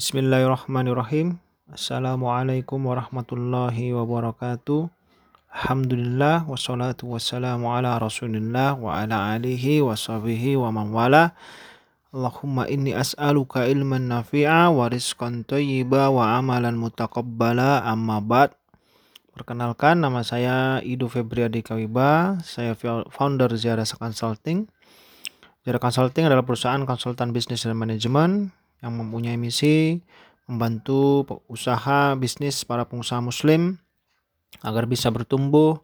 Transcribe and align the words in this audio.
Bismillahirrahmanirrahim. 0.00 1.36
Assalamualaikum 1.68 2.88
warahmatullahi 2.88 3.92
wabarakatuh. 3.92 4.88
Alhamdulillah 5.52 6.48
wassalatu 6.48 7.12
wassalamu 7.12 7.68
ala 7.68 8.00
rasulillah 8.00 8.80
wa 8.80 8.96
ala 8.96 9.36
alihi 9.36 9.84
wa 9.84 9.92
sahbihi 9.92 10.56
wa 10.56 10.72
man 10.72 10.96
wala. 10.96 11.36
Allahumma 12.16 12.64
inni 12.72 12.96
as'aluka 12.96 13.68
ilman 13.68 14.08
nafi'a 14.08 14.72
wa 14.72 14.88
rizqan 14.88 15.44
tayyiba 15.44 16.08
wa 16.08 16.32
amalan 16.32 16.80
mutaqabbala 16.80 17.84
amma 17.84 18.24
ba'd. 18.24 18.56
Perkenalkan 19.36 20.00
nama 20.00 20.24
saya 20.24 20.80
Ido 20.80 21.12
Febriadi 21.12 21.60
Kawiba, 21.60 22.40
saya 22.40 22.72
founder 23.12 23.52
Ziarah 23.52 23.84
Consulting. 23.84 24.64
Ziarah 25.60 25.76
Consulting 25.76 26.24
adalah 26.24 26.48
perusahaan 26.48 26.88
konsultan 26.88 27.36
bisnis 27.36 27.68
dan 27.68 27.76
manajemen 27.76 28.56
yang 28.80 28.96
mempunyai 28.96 29.36
misi 29.36 30.00
membantu 30.50 31.24
usaha 31.46 32.18
bisnis 32.18 32.66
para 32.66 32.82
pengusaha 32.82 33.22
muslim 33.22 33.78
agar 34.66 34.90
bisa 34.90 35.06
bertumbuh 35.14 35.78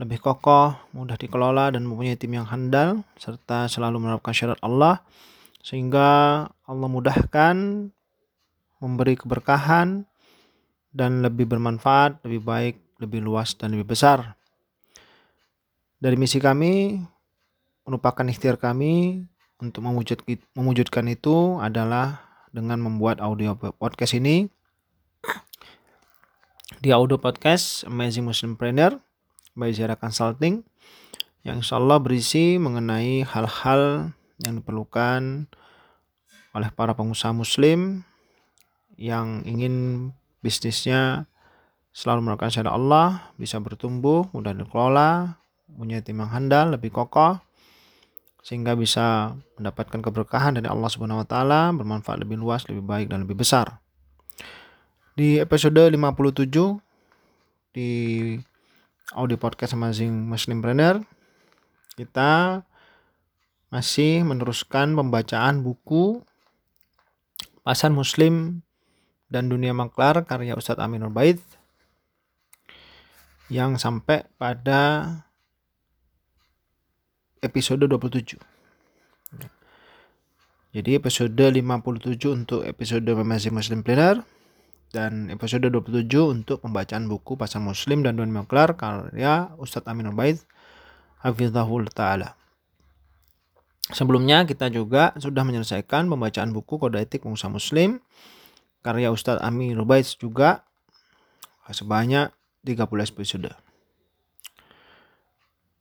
lebih 0.00 0.16
kokoh, 0.20 0.72
mudah 0.96 1.16
dikelola 1.20 1.76
dan 1.76 1.84
mempunyai 1.84 2.16
tim 2.16 2.32
yang 2.32 2.48
handal 2.48 3.04
serta 3.20 3.68
selalu 3.68 4.00
menerapkan 4.00 4.32
syarat 4.32 4.56
Allah 4.64 5.04
sehingga 5.60 6.48
Allah 6.64 6.88
mudahkan 6.88 7.56
memberi 8.80 9.14
keberkahan 9.20 10.08
dan 10.90 11.20
lebih 11.20 11.44
bermanfaat, 11.44 12.24
lebih 12.24 12.40
baik, 12.40 12.76
lebih 12.96 13.20
luas 13.20 13.52
dan 13.54 13.76
lebih 13.76 13.92
besar. 13.92 14.40
Dari 16.00 16.16
misi 16.16 16.40
kami 16.40 16.96
merupakan 17.84 18.24
ikhtiar 18.24 18.56
kami 18.56 19.20
untuk 19.60 19.84
mewujud, 19.84 20.24
mewujudkan 20.56 21.04
itu 21.12 21.60
adalah 21.60 22.24
dengan 22.50 22.80
membuat 22.80 23.20
audio 23.20 23.54
podcast 23.54 24.16
ini. 24.16 24.48
Di 26.80 26.90
audio 26.96 27.20
podcast 27.20 27.84
Amazing 27.84 28.24
Muslim 28.24 28.56
Trainer 28.56 28.96
by 29.52 29.68
Zara 29.76 30.00
Consulting 30.00 30.64
yang 31.44 31.60
insya 31.60 31.76
Allah 31.76 32.00
berisi 32.00 32.56
mengenai 32.56 33.20
hal-hal 33.28 34.12
yang 34.40 34.64
diperlukan 34.64 35.44
oleh 36.56 36.70
para 36.72 36.96
pengusaha 36.96 37.36
muslim 37.36 38.00
yang 38.96 39.44
ingin 39.44 40.08
bisnisnya 40.40 41.28
selalu 41.92 42.32
melakukan 42.32 42.48
syariat 42.48 42.76
Allah, 42.76 43.34
bisa 43.36 43.60
bertumbuh, 43.60 44.28
mudah 44.32 44.56
dikelola, 44.56 45.36
punya 45.68 46.00
tim 46.00 46.22
yang 46.22 46.32
handal, 46.32 46.76
lebih 46.76 46.94
kokoh, 46.94 47.42
sehingga 48.40 48.72
bisa 48.76 49.36
mendapatkan 49.60 50.00
keberkahan 50.00 50.56
dari 50.56 50.68
Allah 50.68 50.88
Subhanahu 50.88 51.22
wa 51.22 51.28
taala, 51.28 51.72
bermanfaat 51.76 52.24
lebih 52.24 52.40
luas, 52.40 52.64
lebih 52.68 52.84
baik 52.84 53.06
dan 53.12 53.24
lebih 53.24 53.40
besar. 53.40 53.80
Di 55.16 55.36
episode 55.36 55.92
57 55.92 56.80
di 57.76 57.90
audio 59.14 59.36
podcast 59.36 59.76
Amazing 59.76 60.26
Muslim 60.26 60.64
Planner 60.64 61.02
kita 61.94 62.64
masih 63.70 64.26
meneruskan 64.26 64.98
pembacaan 64.98 65.62
buku 65.62 66.24
Pasar 67.60 67.92
Muslim 67.94 68.64
dan 69.30 69.46
Dunia 69.46 69.70
Maklar 69.70 70.26
karya 70.26 70.58
Ustadz 70.58 70.82
Aminur 70.82 71.12
Bait 71.14 71.38
yang 73.46 73.78
sampai 73.78 74.26
pada 74.38 75.06
episode 77.40 77.88
27. 77.88 78.36
Jadi 80.70 80.90
episode 80.94 81.34
57 81.34 82.30
untuk 82.30 82.62
episode 82.62 83.10
Memasi 83.10 83.50
Muslim 83.50 83.82
Planner 83.82 84.22
dan 84.94 85.26
episode 85.32 85.66
27 85.66 86.06
untuk 86.30 86.62
pembacaan 86.62 87.10
buku 87.10 87.34
Pasar 87.34 87.58
Muslim 87.58 88.06
dan 88.06 88.14
Dunia 88.14 88.46
Maklar 88.46 88.78
karya 88.78 89.50
Ustadz 89.58 89.90
Amin 89.90 90.14
Ubaid 90.14 90.38
Hafizahul 91.26 91.90
Ta'ala. 91.90 92.38
Sebelumnya 93.90 94.46
kita 94.46 94.70
juga 94.70 95.10
sudah 95.18 95.42
menyelesaikan 95.42 96.06
pembacaan 96.06 96.54
buku 96.54 96.78
Kode 96.78 97.02
Etik 97.02 97.26
Pengusaha 97.26 97.50
Muslim 97.50 97.98
karya 98.86 99.10
Ustadz 99.10 99.42
Amin 99.42 99.74
Ubaid 99.74 100.06
juga 100.22 100.62
sebanyak 101.66 102.30
30 102.62 102.86
episode. 102.86 103.69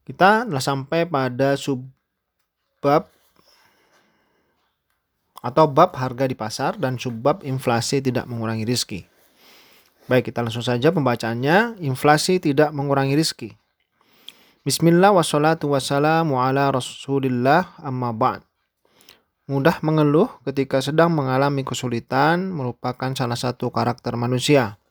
Kita 0.09 0.41
telah 0.41 0.63
sampai 0.63 1.05
pada 1.05 1.53
subbab 1.53 3.05
atau 5.45 5.65
bab 5.69 5.93
harga 5.93 6.25
di 6.25 6.33
pasar 6.33 6.81
dan 6.81 6.97
subbab 6.97 7.45
inflasi 7.45 8.01
tidak 8.01 8.25
mengurangi 8.25 8.65
rizki. 8.65 9.05
Baik, 10.09 10.33
kita 10.33 10.41
langsung 10.41 10.65
saja 10.65 10.89
pembacaannya. 10.89 11.85
Inflasi 11.85 12.41
tidak 12.41 12.73
mengurangi 12.73 13.13
rizki. 13.13 13.53
Bismillah 14.65 15.13
wassalatu 15.13 15.77
wassalamu 15.77 16.41
ala 16.41 16.73
rasulillah 16.73 17.77
amma 17.77 18.09
ba'd. 18.09 18.41
Mudah 19.45 19.77
mengeluh 19.85 20.29
ketika 20.41 20.81
sedang 20.81 21.13
mengalami 21.13 21.61
kesulitan 21.61 22.49
merupakan 22.49 23.13
salah 23.13 23.37
satu 23.37 23.69
karakter 23.69 24.17
manusia. 24.17 24.81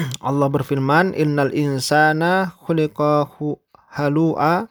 Allah 0.28 0.48
berfirman, 0.48 1.12
"Innal 1.16 1.52
insana 1.52 2.54
khuliqahu 2.64 3.56
halu'a 3.96 4.68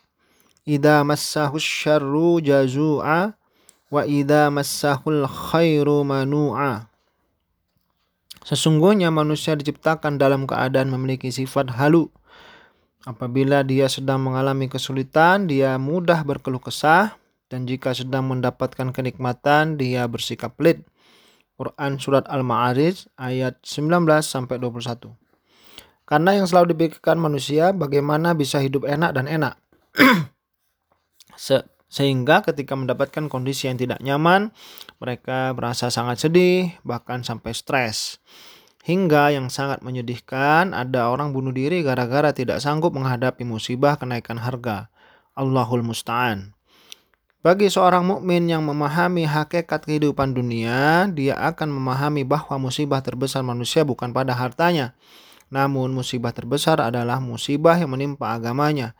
idza 0.65 1.01
massahu 1.05 1.57
syarru 1.61 2.41
jazu'a 2.41 3.33
wa 3.89 4.01
idza 4.05 4.49
massahul 4.49 5.25
khairu 5.27 6.01
manu'a." 6.05 6.89
Sesungguhnya 8.45 9.13
manusia 9.13 9.53
diciptakan 9.53 10.17
dalam 10.17 10.49
keadaan 10.49 10.89
memiliki 10.89 11.29
sifat 11.29 11.69
halu. 11.77 12.09
Apabila 13.05 13.61
dia 13.61 13.85
sedang 13.85 14.25
mengalami 14.25 14.65
kesulitan, 14.65 15.45
dia 15.45 15.77
mudah 15.77 16.25
berkeluh 16.25 16.61
kesah 16.61 17.13
dan 17.49 17.65
jika 17.69 17.93
sedang 17.93 18.29
mendapatkan 18.29 18.89
kenikmatan, 18.93 19.77
dia 19.77 20.05
bersikap 20.05 20.53
pelit. 20.57 20.85
Quran 21.59 21.99
Surat 21.99 22.23
Al-Ma'arij 22.31 23.11
ayat 23.19 23.59
19 23.67 24.07
sampai 24.23 24.63
21. 24.63 25.11
Karena 26.07 26.31
yang 26.31 26.47
selalu 26.47 26.71
dipikirkan 26.71 27.19
manusia 27.19 27.75
bagaimana 27.75 28.31
bisa 28.31 28.63
hidup 28.63 28.87
enak 28.87 29.11
dan 29.11 29.27
enak. 29.27 29.59
Se 31.35 31.67
sehingga 31.89 32.45
ketika 32.45 32.77
mendapatkan 32.77 33.27
kondisi 33.27 33.65
yang 33.65 33.81
tidak 33.81 33.97
nyaman, 33.99 34.53
mereka 35.01 35.57
merasa 35.57 35.89
sangat 35.89 36.21
sedih, 36.21 36.69
bahkan 36.85 37.25
sampai 37.25 37.49
stres. 37.57 38.21
Hingga 38.85 39.33
yang 39.33 39.49
sangat 39.49 39.81
menyedihkan, 39.81 40.77
ada 40.77 41.09
orang 41.09 41.33
bunuh 41.33 41.49
diri 41.49 41.81
gara-gara 41.81 42.29
tidak 42.29 42.61
sanggup 42.61 42.93
menghadapi 42.93 43.41
musibah 43.41 43.97
kenaikan 43.97 44.37
harga. 44.37 44.93
Allahul 45.33 45.81
Musta'an. 45.81 46.53
Bagi 47.39 47.71
seorang 47.71 48.03
mukmin 48.03 48.51
yang 48.51 48.67
memahami 48.67 49.23
hakikat 49.23 49.87
kehidupan 49.87 50.35
dunia, 50.35 51.07
dia 51.07 51.39
akan 51.39 51.71
memahami 51.71 52.27
bahwa 52.27 52.67
musibah 52.67 52.99
terbesar 52.99 53.47
manusia 53.47 53.87
bukan 53.87 54.11
pada 54.11 54.35
hartanya. 54.35 54.91
Namun 55.47 55.95
musibah 55.95 56.35
terbesar 56.35 56.83
adalah 56.83 57.23
musibah 57.23 57.79
yang 57.79 57.95
menimpa 57.95 58.35
agamanya. 58.35 58.91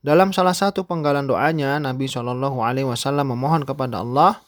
Dalam 0.00 0.32
salah 0.32 0.56
satu 0.56 0.88
penggalan 0.88 1.28
doanya, 1.28 1.76
Nabi 1.76 2.08
Shallallahu 2.08 2.64
Alaihi 2.64 2.88
Wasallam 2.88 3.36
memohon 3.36 3.68
kepada 3.68 4.00
Allah, 4.00 4.40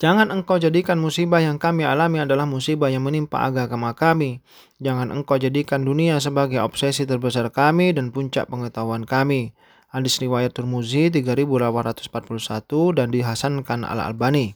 Jangan 0.00 0.32
engkau 0.32 0.56
jadikan 0.56 0.96
musibah 0.96 1.44
yang 1.44 1.60
kami 1.60 1.84
alami 1.84 2.24
adalah 2.24 2.48
musibah 2.48 2.88
yang 2.88 3.04
menimpa 3.04 3.44
agama 3.44 3.92
kami. 3.92 4.40
Jangan 4.80 5.12
engkau 5.12 5.36
jadikan 5.36 5.84
dunia 5.84 6.16
sebagai 6.24 6.56
obsesi 6.64 7.04
terbesar 7.04 7.52
kami 7.52 7.92
dan 7.92 8.08
puncak 8.08 8.48
pengetahuan 8.48 9.04
kami. 9.04 9.52
Hadis 9.90 10.22
riwayat 10.22 10.54
Turmuzi 10.54 11.10
3841 11.10 12.94
dan 12.94 13.10
dihasankan 13.10 13.82
Al-Albani. 13.82 14.54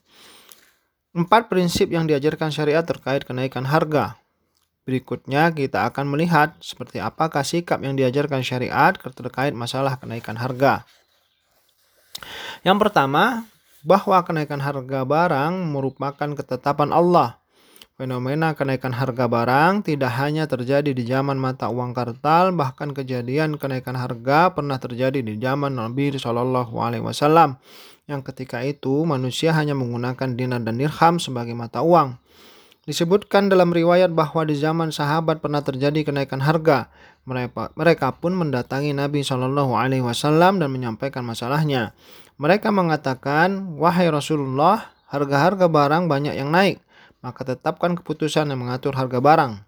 Empat 1.11 1.51
prinsip 1.51 1.91
yang 1.91 2.07
diajarkan 2.07 2.55
syariat 2.55 2.87
terkait 2.87 3.27
kenaikan 3.27 3.67
harga. 3.67 4.15
Berikutnya 4.87 5.51
kita 5.51 5.91
akan 5.91 6.15
melihat 6.15 6.55
seperti 6.63 7.03
apakah 7.03 7.43
sikap 7.43 7.83
yang 7.83 7.99
diajarkan 7.99 8.47
syariat 8.47 8.95
terkait 8.95 9.51
masalah 9.59 9.99
kenaikan 9.99 10.39
harga. 10.39 10.87
Yang 12.63 12.79
pertama, 12.87 13.43
bahwa 13.83 14.23
kenaikan 14.23 14.63
harga 14.63 15.03
barang 15.03 15.55
merupakan 15.67 16.31
ketetapan 16.39 16.95
Allah. 16.95 17.43
Fenomena 17.95 18.59
kenaikan 18.59 18.91
harga 18.91 19.31
barang 19.31 19.87
tidak 19.87 20.19
hanya 20.19 20.51
terjadi 20.51 20.91
di 20.91 21.07
zaman 21.07 21.39
mata 21.39 21.71
uang 21.71 21.95
kartal, 21.95 22.51
bahkan 22.51 22.91
kejadian 22.91 23.55
kenaikan 23.55 23.95
harga 23.95 24.51
pernah 24.51 24.83
terjadi 24.83 25.23
di 25.23 25.39
zaman 25.39 25.79
Nabi 25.79 26.11
Shallallahu 26.11 26.75
Alaihi 26.75 27.07
Wasallam, 27.07 27.55
yang 28.11 28.27
ketika 28.27 28.67
itu 28.67 29.07
manusia 29.07 29.55
hanya 29.55 29.79
menggunakan 29.79 30.35
dinar 30.35 30.67
dan 30.67 30.75
dirham 30.75 31.23
sebagai 31.23 31.55
mata 31.55 31.87
uang. 31.87 32.19
Disebutkan 32.83 33.47
dalam 33.47 33.71
riwayat 33.71 34.11
bahwa 34.11 34.43
di 34.43 34.59
zaman 34.59 34.91
sahabat 34.91 35.39
pernah 35.39 35.63
terjadi 35.63 36.03
kenaikan 36.03 36.43
harga. 36.43 36.91
Mereka, 37.31 38.19
pun 38.19 38.35
mendatangi 38.35 38.91
Nabi 38.91 39.23
Shallallahu 39.23 39.71
Alaihi 39.79 40.03
Wasallam 40.03 40.59
dan 40.59 40.75
menyampaikan 40.75 41.23
masalahnya. 41.23 41.95
Mereka 42.43 42.75
mengatakan, 42.75 43.79
wahai 43.79 44.11
Rasulullah, 44.11 44.91
harga-harga 45.09 45.71
barang 45.71 46.11
banyak 46.11 46.35
yang 46.35 46.51
naik, 46.51 46.83
maka 47.25 47.49
tetapkan 47.49 47.97
keputusan 47.97 48.53
yang 48.53 48.61
mengatur 48.61 48.93
harga 48.93 49.25
barang. 49.25 49.65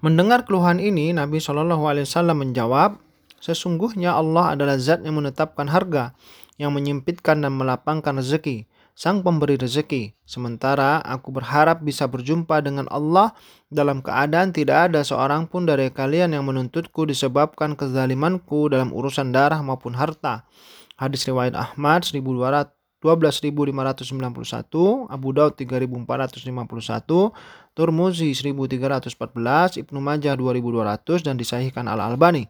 Mendengar 0.00 0.48
keluhan 0.48 0.80
ini, 0.80 1.12
Nabi 1.12 1.36
Shallallahu 1.36 1.84
Alaihi 1.84 2.08
Wasallam 2.08 2.40
menjawab, 2.40 2.96
sesungguhnya 3.44 4.16
Allah 4.16 4.56
adalah 4.56 4.80
Zat 4.80 5.04
yang 5.04 5.20
menetapkan 5.20 5.68
harga, 5.68 6.16
yang 6.56 6.72
menyempitkan 6.72 7.44
dan 7.44 7.52
melapangkan 7.52 8.16
rezeki 8.16 8.64
sang 8.94 9.26
pemberi 9.26 9.58
rezeki. 9.58 10.14
Sementara 10.22 11.02
aku 11.02 11.34
berharap 11.34 11.82
bisa 11.82 12.06
berjumpa 12.06 12.62
dengan 12.62 12.86
Allah 12.88 13.34
dalam 13.68 14.00
keadaan 14.00 14.54
tidak 14.54 14.90
ada 14.90 15.02
seorang 15.02 15.50
pun 15.50 15.66
dari 15.66 15.90
kalian 15.90 16.32
yang 16.32 16.46
menuntutku 16.46 17.04
disebabkan 17.04 17.74
kezalimanku 17.74 18.70
dalam 18.70 18.94
urusan 18.94 19.34
darah 19.34 19.58
maupun 19.60 19.98
harta. 19.98 20.46
Hadis 20.94 21.26
riwayat 21.26 21.58
Ahmad 21.58 22.06
1200 22.06 22.70
12.591, 23.04 25.12
Abu 25.12 25.28
Daud 25.36 25.60
3.451, 25.60 27.36
Turmuzi 27.76 28.32
1.314, 28.32 29.84
Ibnu 29.84 30.00
Majah 30.00 30.32
2.200 30.32 31.20
dan 31.20 31.36
disahihkan 31.36 31.84
Al-Albani. 31.84 32.48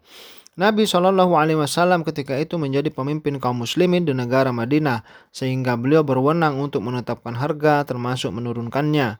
Nabi 0.54 0.86
Shallallahu 0.86 1.34
Alaihi 1.34 1.58
Wasallam 1.58 2.06
ketika 2.06 2.38
itu 2.38 2.54
menjadi 2.54 2.86
pemimpin 2.94 3.42
kaum 3.42 3.66
muslimin 3.66 4.06
di 4.06 4.14
negara 4.14 4.54
Madinah 4.54 5.02
sehingga 5.34 5.74
beliau 5.74 6.06
berwenang 6.06 6.54
untuk 6.62 6.86
menetapkan 6.86 7.34
harga 7.34 7.82
termasuk 7.82 8.30
menurunkannya. 8.30 9.18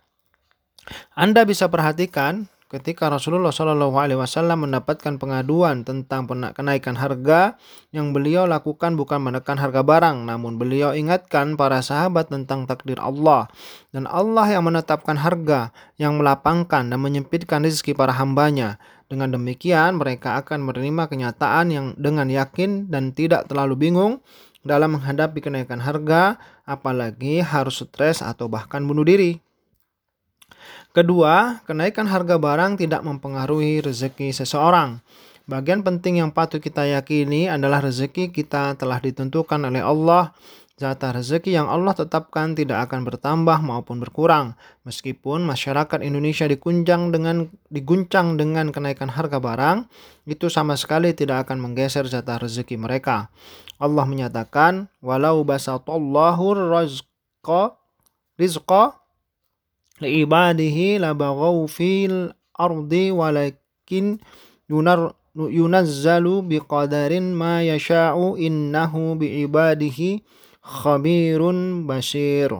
Anda 1.19 1.43
bisa 1.43 1.67
perhatikan 1.67 2.47
ketika 2.75 3.07
Rasulullah 3.07 3.55
Shallallahu 3.55 3.95
Alaihi 3.95 4.19
Wasallam 4.19 4.67
mendapatkan 4.67 5.15
pengaduan 5.23 5.87
tentang 5.87 6.27
kenaikan 6.27 6.99
harga 6.99 7.55
yang 7.95 8.11
beliau 8.11 8.51
lakukan 8.51 8.99
bukan 8.99 9.23
menekan 9.23 9.55
harga 9.63 9.87
barang, 9.87 10.27
namun 10.27 10.59
beliau 10.59 10.91
ingatkan 10.91 11.55
para 11.55 11.79
sahabat 11.79 12.35
tentang 12.35 12.67
takdir 12.67 12.99
Allah 12.99 13.47
dan 13.95 14.11
Allah 14.11 14.51
yang 14.51 14.67
menetapkan 14.67 15.15
harga, 15.15 15.71
yang 16.03 16.19
melapangkan 16.19 16.91
dan 16.91 16.99
menyempitkan 16.99 17.63
rezeki 17.63 17.95
para 17.95 18.11
hambanya. 18.11 18.83
Dengan 19.07 19.31
demikian, 19.31 20.03
mereka 20.03 20.43
akan 20.43 20.67
menerima 20.67 21.07
kenyataan 21.07 21.71
yang 21.71 21.87
dengan 21.95 22.27
yakin 22.27 22.91
dan 22.91 23.15
tidak 23.15 23.47
terlalu 23.47 23.79
bingung 23.79 24.19
dalam 24.67 24.99
menghadapi 24.99 25.39
kenaikan 25.39 25.79
harga, 25.79 26.41
apalagi 26.67 27.39
harus 27.45 27.85
stres 27.85 28.25
atau 28.25 28.51
bahkan 28.51 28.83
bunuh 28.83 29.07
diri. 29.07 29.39
Kedua, 30.95 31.59
kenaikan 31.67 32.07
harga 32.07 32.39
barang 32.39 32.79
tidak 32.79 33.03
mempengaruhi 33.03 33.83
rezeki 33.83 34.31
seseorang. 34.31 35.03
Bagian 35.51 35.83
penting 35.83 36.23
yang 36.23 36.31
patut 36.31 36.63
kita 36.63 36.87
yakini 36.87 37.51
adalah 37.51 37.83
rezeki 37.83 38.31
kita 38.31 38.79
telah 38.79 39.03
ditentukan 39.03 39.59
oleh 39.59 39.83
Allah 39.83 40.31
Jatah 40.75 41.15
rezeki 41.15 41.55
yang 41.55 41.71
Allah 41.71 41.95
tetapkan 41.95 42.59
tidak 42.59 42.91
akan 42.91 43.07
bertambah 43.07 43.63
maupun 43.63 44.03
berkurang, 44.03 44.59
meskipun 44.83 45.47
masyarakat 45.47 46.03
Indonesia 46.03 46.51
diguncang 46.51 47.15
dengan 47.15 47.47
diguncang 47.71 48.35
dengan 48.35 48.75
kenaikan 48.75 49.07
harga 49.07 49.39
barang, 49.39 49.87
itu 50.27 50.51
sama 50.51 50.75
sekali 50.75 51.15
tidak 51.15 51.47
akan 51.47 51.63
menggeser 51.63 52.11
jatah 52.11 52.43
rezeki 52.43 52.75
mereka. 52.75 53.31
Allah 53.79 54.03
menyatakan, 54.03 54.91
"Walau 54.99 55.47
basatallahu 55.47 56.59
rizqa 56.75 57.79
rizqa 58.35 58.99
liibadihi 60.03 60.99
labaghaw 60.99 61.67
fil 61.71 62.35
ardi 62.55 63.15
walakin 63.15 64.19
yunar 64.67 65.15
yunazzalu 65.35 66.47
biqadarin 66.47 67.35
ma 67.35 67.63
yasha'u 67.63 68.39
innahu 68.39 69.19
biibadihi 69.19 70.23
khabirun 70.63 71.85
basir. 71.85 72.55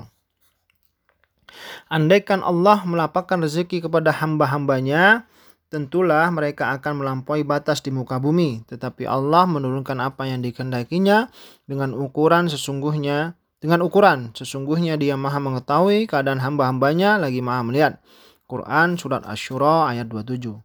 Andaikan 1.87 2.43
Allah 2.43 2.83
melapangkan 2.83 3.47
rezeki 3.47 3.87
kepada 3.87 4.11
hamba-hambanya, 4.11 5.31
tentulah 5.71 6.27
mereka 6.35 6.75
akan 6.75 7.01
melampaui 7.01 7.47
batas 7.47 7.81
di 7.81 7.95
muka 7.95 8.19
bumi. 8.19 8.67
Tetapi 8.67 9.07
Allah 9.07 9.47
menurunkan 9.47 10.03
apa 10.03 10.27
yang 10.27 10.43
dikendakinya 10.43 11.31
dengan 11.71 11.95
ukuran 11.95 12.51
sesungguhnya 12.51 13.39
dengan 13.65 13.81
ukuran 13.81 14.37
sesungguhnya 14.37 15.01
dia 15.01 15.17
maha 15.17 15.41
mengetahui 15.41 16.05
keadaan 16.05 16.45
hamba-hambanya 16.45 17.17
lagi 17.17 17.41
maha 17.41 17.65
melihat. 17.65 17.97
Quran 18.45 19.01
Surat 19.01 19.25
Ashura 19.25 19.89
ayat 19.89 20.13
27 20.13 20.61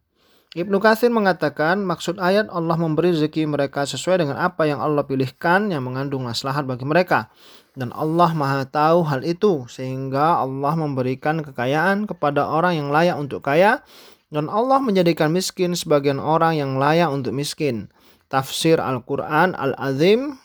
Ibnu 0.59 0.81
Katsir 0.83 1.07
mengatakan 1.07 1.79
maksud 1.85 2.19
ayat 2.19 2.51
Allah 2.51 2.73
memberi 2.75 3.15
rezeki 3.15 3.47
mereka 3.47 3.87
sesuai 3.87 4.25
dengan 4.25 4.35
apa 4.35 4.67
yang 4.67 4.83
Allah 4.83 5.07
pilihkan 5.07 5.71
yang 5.71 5.85
mengandung 5.85 6.25
maslahat 6.25 6.65
bagi 6.65 6.89
mereka. 6.89 7.29
Dan 7.77 7.93
Allah 7.93 8.33
maha 8.33 8.65
tahu 8.65 9.05
hal 9.05 9.21
itu 9.21 9.69
sehingga 9.69 10.41
Allah 10.41 10.73
memberikan 10.73 11.45
kekayaan 11.45 12.09
kepada 12.09 12.49
orang 12.49 12.81
yang 12.81 12.89
layak 12.89 13.21
untuk 13.21 13.45
kaya 13.45 13.85
dan 14.33 14.49
Allah 14.49 14.81
menjadikan 14.81 15.29
miskin 15.29 15.77
sebagian 15.77 16.17
orang 16.17 16.57
yang 16.57 16.81
layak 16.81 17.13
untuk 17.13 17.31
miskin. 17.31 17.93
Tafsir 18.25 18.81
Al-Quran 18.81 19.53
Al-Azim 19.53 20.41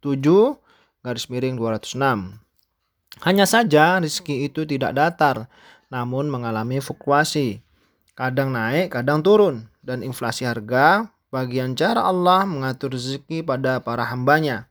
7 0.00 0.61
garis 1.02 1.26
miring 1.26 1.58
206. 1.58 1.98
Hanya 3.26 3.44
saja 3.44 4.00
rezeki 4.00 4.48
itu 4.48 4.64
tidak 4.64 4.96
datar 4.96 5.50
namun 5.92 6.32
mengalami 6.32 6.80
fluktuasi 6.80 7.60
kadang 8.16 8.54
naik, 8.54 8.94
kadang 8.94 9.20
turun. 9.20 9.68
Dan 9.82 10.06
inflasi 10.06 10.46
harga 10.46 11.10
bagian 11.34 11.74
cara 11.74 12.06
Allah 12.06 12.46
mengatur 12.46 12.94
rezeki 12.94 13.42
pada 13.42 13.82
para 13.82 14.06
hambanya. 14.06 14.70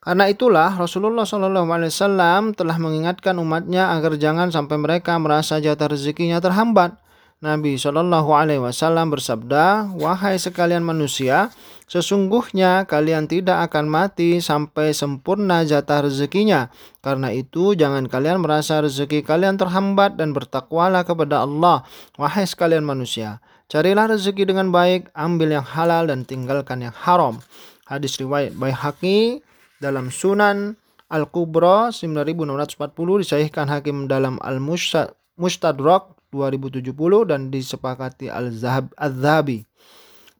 Karena 0.00 0.28
itulah 0.32 0.72
Rasulullah 0.76 1.28
SAW 1.28 2.56
telah 2.56 2.76
mengingatkan 2.80 3.36
umatnya 3.36 3.92
agar 3.96 4.16
jangan 4.16 4.48
sampai 4.48 4.80
mereka 4.80 5.16
merasa 5.20 5.60
jatah 5.60 5.92
rezekinya 5.92 6.40
terhambat 6.40 6.96
Nabi 7.40 7.80
Shallallahu 7.80 8.36
Alaihi 8.36 8.60
Wasallam 8.60 9.16
bersabda, 9.16 9.96
wahai 9.96 10.36
sekalian 10.36 10.84
manusia, 10.84 11.48
sesungguhnya 11.88 12.84
kalian 12.84 13.32
tidak 13.32 13.64
akan 13.72 13.88
mati 13.88 14.44
sampai 14.44 14.92
sempurna 14.92 15.64
jatah 15.64 16.04
rezekinya. 16.04 16.68
Karena 17.00 17.32
itu 17.32 17.72
jangan 17.72 18.12
kalian 18.12 18.44
merasa 18.44 18.84
rezeki 18.84 19.24
kalian 19.24 19.56
terhambat 19.56 20.20
dan 20.20 20.36
bertakwalah 20.36 21.00
kepada 21.08 21.40
Allah, 21.48 21.88
wahai 22.20 22.44
sekalian 22.44 22.84
manusia. 22.84 23.40
Carilah 23.72 24.12
rezeki 24.12 24.52
dengan 24.52 24.68
baik, 24.68 25.08
ambil 25.16 25.56
yang 25.56 25.64
halal 25.64 26.12
dan 26.12 26.28
tinggalkan 26.28 26.84
yang 26.84 26.92
haram. 26.92 27.40
Hadis 27.88 28.20
riwayat 28.20 28.52
Baihaqi 28.52 29.40
dalam 29.80 30.12
Sunan 30.12 30.76
Al-Kubra 31.08 31.88
9640 31.88 32.76
disahihkan 33.24 33.64
Hakim 33.72 34.12
dalam 34.12 34.36
Al-Mustadrak 34.44 36.19
2070 36.30 36.90
dan 37.26 37.50
disepakati 37.50 38.30
Al-Zahabi. 38.30 39.66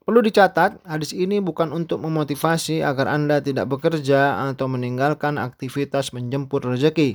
Perlu 0.01 0.27
dicatat, 0.27 0.81
hadis 0.83 1.15
ini 1.15 1.39
bukan 1.39 1.71
untuk 1.71 2.03
memotivasi 2.03 2.83
agar 2.83 3.11
Anda 3.15 3.39
tidak 3.39 3.71
bekerja 3.71 4.43
atau 4.51 4.67
meninggalkan 4.67 5.39
aktivitas 5.39 6.11
menjemput 6.11 6.67
rezeki. 6.67 7.15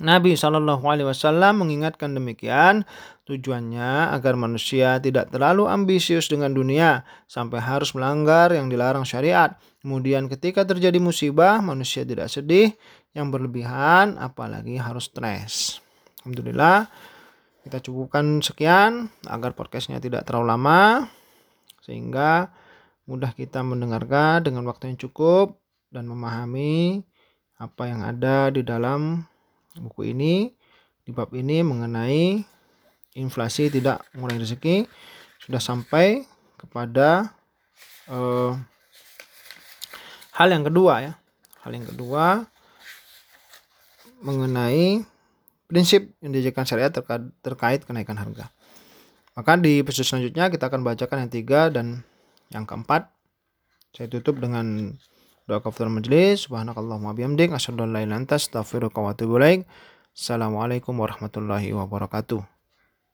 Nabi 0.00 0.32
Shallallahu 0.32 0.88
Alaihi 0.88 1.04
Wasallam 1.04 1.62
mengingatkan 1.62 2.16
demikian 2.16 2.88
tujuannya 3.28 4.10
agar 4.16 4.40
manusia 4.40 4.96
tidak 5.04 5.28
terlalu 5.28 5.68
ambisius 5.68 6.32
dengan 6.32 6.56
dunia 6.56 7.04
sampai 7.28 7.60
harus 7.60 7.92
melanggar 7.92 8.56
yang 8.56 8.72
dilarang 8.72 9.04
syariat. 9.04 9.60
Kemudian 9.84 10.32
ketika 10.32 10.64
terjadi 10.64 10.96
musibah 10.96 11.60
manusia 11.60 12.08
tidak 12.08 12.32
sedih 12.32 12.72
yang 13.12 13.28
berlebihan 13.28 14.16
apalagi 14.16 14.80
harus 14.80 15.12
stres. 15.12 15.84
Alhamdulillah 16.24 16.88
kita 17.62 17.78
cukupkan 17.78 18.42
sekian 18.42 19.06
agar 19.30 19.54
podcastnya 19.54 20.02
tidak 20.02 20.26
terlalu 20.26 20.50
lama 20.50 21.06
sehingga 21.82 22.50
mudah 23.06 23.34
kita 23.34 23.62
mendengarkan 23.62 24.42
dengan 24.42 24.66
waktu 24.66 24.94
yang 24.94 24.98
cukup 24.98 25.58
dan 25.90 26.06
memahami 26.06 27.02
apa 27.58 27.82
yang 27.86 28.02
ada 28.02 28.50
di 28.50 28.66
dalam 28.66 29.22
buku 29.78 30.10
ini. 30.10 30.50
Di 31.02 31.10
bab 31.10 31.34
ini 31.34 31.66
mengenai 31.66 32.38
inflasi 33.18 33.70
tidak 33.74 34.06
mengurangi 34.14 34.42
rezeki 34.46 34.76
sudah 35.42 35.58
sampai 35.58 36.22
kepada 36.54 37.34
uh, 38.06 38.54
hal 40.38 40.48
yang 40.50 40.62
kedua 40.62 40.94
ya. 41.02 41.12
Hal 41.66 41.74
yang 41.74 41.86
kedua 41.90 42.46
mengenai 44.22 45.02
prinsip 45.72 46.12
yang 46.20 46.36
diajarkan 46.36 46.68
syariat 46.68 46.92
terkait, 46.92 47.24
terkait 47.40 47.80
kenaikan 47.88 48.20
harga. 48.20 48.52
Maka 49.32 49.56
di 49.56 49.80
episode 49.80 50.04
selanjutnya 50.04 50.52
kita 50.52 50.68
akan 50.68 50.84
bacakan 50.84 51.24
yang 51.24 51.32
tiga 51.32 51.72
dan 51.72 52.04
yang 52.52 52.68
keempat. 52.68 53.08
Saya 53.96 54.12
tutup 54.12 54.36
dengan 54.36 54.92
doa 55.48 55.64
kafir 55.64 55.88
majelis. 55.88 56.44
Subhanakallahumma 56.44 57.16
bihamdik. 57.16 57.56
Asyhadu 57.56 57.88
an 57.88 57.96
la 57.96 58.04
ilaha. 58.04 58.36
Assalamualaikum 60.12 60.92
warahmatullahi 61.00 61.72
wabarakatuh. 61.72 62.51